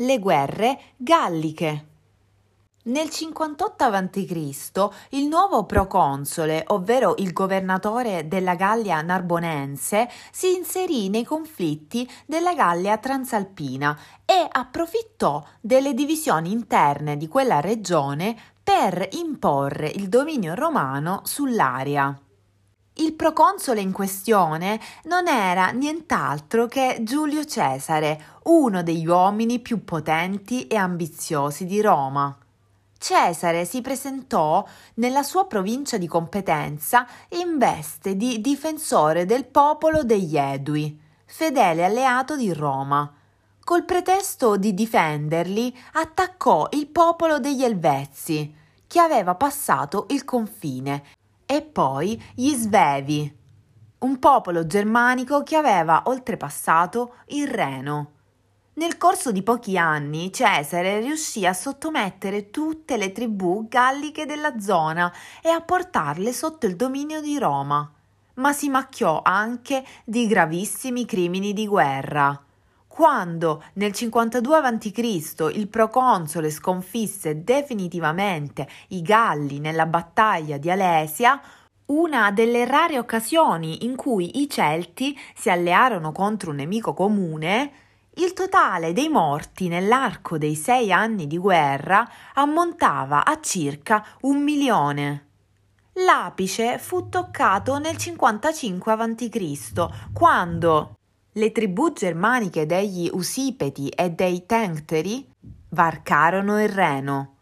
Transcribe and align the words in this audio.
le 0.00 0.18
guerre 0.18 0.78
galliche. 0.96 1.86
Nel 2.84 3.10
58 3.10 3.84
a.C. 3.84 4.88
il 5.10 5.26
nuovo 5.26 5.64
proconsole, 5.64 6.62
ovvero 6.68 7.16
il 7.18 7.32
governatore 7.32 8.28
della 8.28 8.54
Gallia 8.54 9.02
Narbonense, 9.02 10.08
si 10.30 10.54
inserì 10.56 11.08
nei 11.08 11.24
conflitti 11.24 12.08
della 12.24 12.54
Gallia 12.54 12.96
Transalpina 12.96 13.98
e 14.24 14.46
approfittò 14.48 15.44
delle 15.60 15.92
divisioni 15.92 16.52
interne 16.52 17.16
di 17.16 17.26
quella 17.26 17.60
regione 17.60 18.36
per 18.62 19.08
imporre 19.12 19.88
il 19.88 20.08
dominio 20.08 20.54
romano 20.54 21.22
sull'area. 21.24 22.18
Il 23.00 23.12
proconsole 23.12 23.80
in 23.80 23.92
questione 23.92 24.80
non 25.04 25.28
era 25.28 25.68
nient'altro 25.68 26.66
che 26.66 26.98
Giulio 27.02 27.44
Cesare, 27.44 28.20
uno 28.44 28.82
degli 28.82 29.06
uomini 29.06 29.60
più 29.60 29.84
potenti 29.84 30.66
e 30.66 30.74
ambiziosi 30.74 31.64
di 31.64 31.80
Roma. 31.80 32.36
Cesare 32.98 33.64
si 33.66 33.82
presentò 33.82 34.66
nella 34.94 35.22
sua 35.22 35.46
provincia 35.46 35.96
di 35.96 36.08
competenza 36.08 37.06
in 37.40 37.56
veste 37.56 38.16
di 38.16 38.40
difensore 38.40 39.26
del 39.26 39.44
popolo 39.44 40.02
degli 40.02 40.36
Edui, 40.36 41.00
fedele 41.24 41.84
alleato 41.84 42.34
di 42.34 42.52
Roma. 42.52 43.14
Col 43.62 43.84
pretesto 43.84 44.56
di 44.56 44.74
difenderli, 44.74 45.72
attaccò 45.92 46.66
il 46.72 46.88
popolo 46.88 47.38
degli 47.38 47.62
Elvezzi, 47.62 48.52
che 48.88 48.98
aveva 48.98 49.36
passato 49.36 50.06
il 50.08 50.24
confine 50.24 51.04
e 51.50 51.62
poi 51.62 52.22
gli 52.34 52.52
Svevi, 52.52 53.34
un 54.00 54.18
popolo 54.18 54.66
germanico 54.66 55.42
che 55.42 55.56
aveva 55.56 56.02
oltrepassato 56.04 57.14
il 57.28 57.48
Reno. 57.48 58.10
Nel 58.74 58.98
corso 58.98 59.32
di 59.32 59.42
pochi 59.42 59.78
anni 59.78 60.30
Cesare 60.30 61.00
riuscì 61.00 61.46
a 61.46 61.54
sottomettere 61.54 62.50
tutte 62.50 62.98
le 62.98 63.12
tribù 63.12 63.66
galliche 63.66 64.26
della 64.26 64.60
zona 64.60 65.10
e 65.42 65.48
a 65.48 65.62
portarle 65.62 66.34
sotto 66.34 66.66
il 66.66 66.76
dominio 66.76 67.22
di 67.22 67.38
Roma, 67.38 67.90
ma 68.34 68.52
si 68.52 68.68
macchiò 68.68 69.22
anche 69.24 69.82
di 70.04 70.26
gravissimi 70.26 71.06
crimini 71.06 71.54
di 71.54 71.66
guerra. 71.66 72.38
Quando 72.98 73.62
nel 73.74 73.92
52 73.92 74.56
a.C. 74.56 75.52
il 75.54 75.68
proconsole 75.68 76.50
sconfisse 76.50 77.44
definitivamente 77.44 78.68
i 78.88 79.02
Galli 79.02 79.60
nella 79.60 79.86
battaglia 79.86 80.56
di 80.56 80.68
Alesia, 80.68 81.40
una 81.86 82.32
delle 82.32 82.64
rare 82.64 82.98
occasioni 82.98 83.84
in 83.84 83.94
cui 83.94 84.40
i 84.40 84.50
Celti 84.50 85.16
si 85.32 85.48
allearono 85.48 86.10
contro 86.10 86.50
un 86.50 86.56
nemico 86.56 86.92
comune, 86.92 87.70
il 88.14 88.32
totale 88.32 88.92
dei 88.92 89.08
morti 89.08 89.68
nell'arco 89.68 90.36
dei 90.36 90.56
sei 90.56 90.90
anni 90.90 91.28
di 91.28 91.38
guerra 91.38 92.04
ammontava 92.34 93.24
a 93.24 93.40
circa 93.40 94.04
un 94.22 94.42
milione. 94.42 95.26
L'apice 96.04 96.80
fu 96.80 97.08
toccato 97.08 97.78
nel 97.78 97.96
55 97.96 98.92
a.C., 98.92 99.88
quando 100.12 100.97
le 101.38 101.52
tribù 101.52 101.92
germaniche 101.92 102.66
degli 102.66 103.08
Usipeti 103.12 103.88
e 103.88 104.10
dei 104.10 104.44
Tencteri 104.44 105.26
varcarono 105.70 106.60
il 106.60 106.68
Reno. 106.68 107.36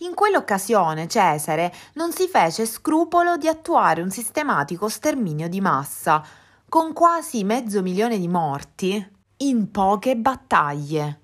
In 0.00 0.14
quell'occasione 0.14 1.08
Cesare 1.08 1.72
non 1.94 2.12
si 2.12 2.28
fece 2.28 2.66
scrupolo 2.66 3.36
di 3.36 3.48
attuare 3.48 4.02
un 4.02 4.10
sistematico 4.10 4.88
sterminio 4.88 5.48
di 5.48 5.60
massa, 5.60 6.22
con 6.68 6.92
quasi 6.92 7.42
mezzo 7.42 7.82
milione 7.82 8.18
di 8.18 8.28
morti, 8.28 9.04
in 9.38 9.70
poche 9.70 10.14
battaglie. 10.14 11.20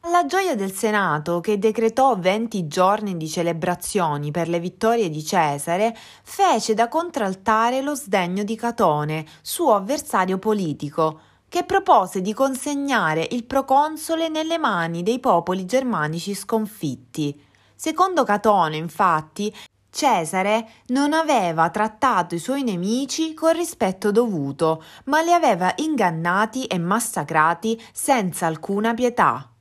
Alla 0.00 0.26
gioia 0.26 0.54
del 0.54 0.72
Senato, 0.72 1.40
che 1.40 1.58
decretò 1.58 2.16
20 2.16 2.68
giorni 2.68 3.16
di 3.16 3.28
celebrazioni 3.28 4.30
per 4.30 4.48
le 4.48 4.60
vittorie 4.60 5.08
di 5.08 5.24
Cesare, 5.24 5.96
fece 6.22 6.74
da 6.74 6.88
contraltare 6.88 7.80
lo 7.80 7.94
sdegno 7.94 8.44
di 8.44 8.54
Catone, 8.54 9.24
suo 9.42 9.74
avversario 9.74 10.38
politico, 10.38 11.20
che 11.54 11.62
propose 11.62 12.20
di 12.20 12.34
consegnare 12.34 13.28
il 13.30 13.44
proconsole 13.44 14.28
nelle 14.28 14.58
mani 14.58 15.04
dei 15.04 15.20
popoli 15.20 15.64
germanici 15.66 16.34
sconfitti. 16.34 17.40
Secondo 17.76 18.24
Catone, 18.24 18.76
infatti, 18.76 19.54
Cesare 19.88 20.68
non 20.86 21.12
aveva 21.12 21.70
trattato 21.70 22.34
i 22.34 22.40
suoi 22.40 22.64
nemici 22.64 23.34
con 23.34 23.52
rispetto 23.52 24.10
dovuto, 24.10 24.82
ma 25.04 25.20
li 25.20 25.32
aveva 25.32 25.72
ingannati 25.76 26.64
e 26.64 26.76
massacrati 26.78 27.80
senza 27.92 28.46
alcuna 28.46 28.92
pietà. 28.92 29.53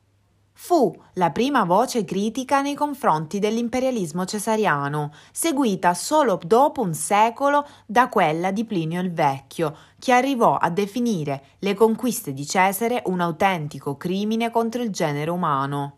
Fu 0.66 0.96
la 1.16 1.30
prima 1.32 1.66
voce 1.66 2.06
critica 2.06 2.62
nei 2.62 2.74
confronti 2.74 3.38
dell'imperialismo 3.38 4.24
cesariano, 4.24 5.12
seguita 5.34 5.94
solo 5.94 6.40
dopo 6.42 6.80
un 6.80 6.94
secolo 6.94 7.68
da 7.86 8.08
quella 8.08 8.50
di 8.52 8.64
Plinio 8.64 9.02
il 9.02 9.12
Vecchio, 9.12 9.76
che 10.00 10.14
arrivò 10.14 10.56
a 10.56 10.70
definire 10.70 11.48
le 11.60 11.74
conquiste 11.74 12.32
di 12.32 12.46
Cesare 12.46 13.04
un 13.08 13.20
autentico 13.20 13.98
crimine 13.98 14.52
contro 14.52 14.82
il 14.82 14.92
genere 14.92 15.30
umano. 15.30 15.98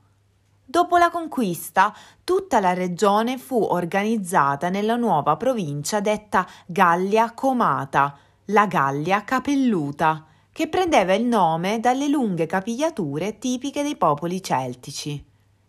Dopo 0.66 0.98
la 0.98 1.12
conquista, 1.12 1.94
tutta 2.24 2.60
la 2.60 2.74
regione 2.74 3.38
fu 3.38 3.62
organizzata 3.62 4.70
nella 4.70 4.96
nuova 4.96 5.38
provincia 5.38 6.00
detta 6.00 6.44
Gallia 6.66 7.34
Comata, 7.36 8.18
la 8.46 8.66
Gallia 8.66 9.24
Capelluta, 9.24 10.26
che 10.56 10.70
prendeva 10.70 11.14
il 11.14 11.26
nome 11.26 11.82
dalle 11.82 12.08
lunghe 12.08 12.46
capigliature 12.46 13.40
tipiche 13.40 13.84
dei 13.84 13.98
popoli 13.98 14.42
celtici. 14.42 15.22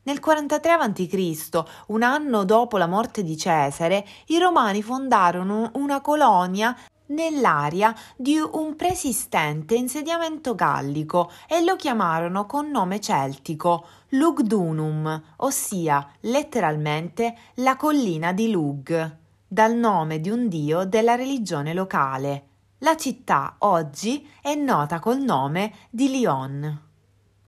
Nel 0.04 0.20
43 0.20 0.70
a.C., 0.70 1.62
un 1.88 2.04
anno 2.04 2.44
dopo 2.44 2.76
la 2.76 2.86
morte 2.86 3.24
di 3.24 3.36
Cesare, 3.36 4.06
i 4.26 4.38
romani 4.38 4.82
fondarono 4.82 5.72
una 5.74 6.00
colonia 6.00 6.78
nell'area 7.06 7.92
di 8.16 8.38
un 8.38 8.76
preesistente 8.76 9.74
insediamento 9.74 10.54
gallico 10.54 11.32
e 11.48 11.64
lo 11.64 11.74
chiamarono 11.74 12.46
con 12.46 12.70
nome 12.70 13.00
celtico 13.00 13.86
Lugdunum, 14.10 15.20
ossia 15.38 16.08
letteralmente 16.20 17.36
la 17.54 17.74
collina 17.74 18.32
di 18.32 18.52
Lug, 18.52 19.16
dal 19.48 19.74
nome 19.74 20.20
di 20.20 20.30
un 20.30 20.46
dio 20.46 20.84
della 20.84 21.16
religione 21.16 21.74
locale. 21.74 22.44
La 22.80 22.94
città 22.94 23.56
oggi 23.60 24.28
è 24.42 24.54
nota 24.54 24.98
col 24.98 25.22
nome 25.22 25.72
di 25.88 26.10
Lyon. 26.10 26.85